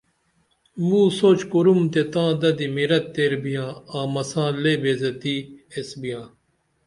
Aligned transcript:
موسوچ 0.87 1.39
کُروم 1.51 1.81
تے 1.93 2.01
تاں 2.11 2.29
ددی 2.41 2.67
میرت 2.75 3.05
تیر 3.13 3.33
بیاں 3.43 3.69
آں 3.97 4.07
مساں 4.13 4.49
لے 4.61 4.73
بے 4.81 4.91
عزتی 4.95 5.35
ایس 5.73 5.89
بیاں 6.01 6.25